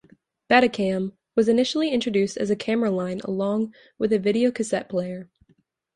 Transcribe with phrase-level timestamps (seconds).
[0.49, 5.29] Betacam was initially introduced as a camera line along with a video cassette player.